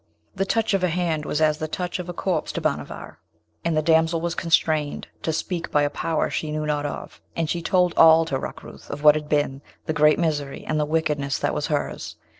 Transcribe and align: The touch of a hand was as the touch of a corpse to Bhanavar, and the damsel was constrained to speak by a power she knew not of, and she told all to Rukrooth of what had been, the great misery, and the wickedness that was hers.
The 0.35 0.45
touch 0.45 0.73
of 0.73 0.83
a 0.83 0.89
hand 0.89 1.25
was 1.27 1.41
as 1.41 1.59
the 1.59 1.67
touch 1.67 1.99
of 1.99 2.09
a 2.09 2.11
corpse 2.11 2.51
to 2.53 2.59
Bhanavar, 2.61 3.19
and 3.63 3.77
the 3.77 3.83
damsel 3.83 4.19
was 4.19 4.33
constrained 4.33 5.07
to 5.21 5.31
speak 5.31 5.69
by 5.69 5.83
a 5.83 5.91
power 5.91 6.31
she 6.31 6.51
knew 6.51 6.65
not 6.65 6.87
of, 6.87 7.21
and 7.35 7.47
she 7.47 7.61
told 7.61 7.93
all 7.95 8.25
to 8.25 8.39
Rukrooth 8.39 8.89
of 8.89 9.03
what 9.03 9.13
had 9.13 9.29
been, 9.29 9.61
the 9.85 9.93
great 9.93 10.17
misery, 10.17 10.65
and 10.65 10.79
the 10.79 10.85
wickedness 10.85 11.37
that 11.37 11.53
was 11.53 11.67
hers. 11.67 12.15